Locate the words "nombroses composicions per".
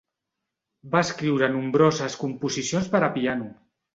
1.57-3.05